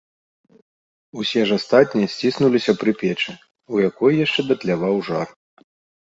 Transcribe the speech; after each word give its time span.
Усе 1.23 1.41
ж 1.49 1.57
астатнія 1.59 2.07
сціснуліся 2.13 2.73
пры 2.83 2.91
печы, 3.01 3.31
у 3.75 3.83
якой 3.89 4.17
яшчэ 4.25 4.45
датляваў 4.53 4.95
жар. 5.11 5.27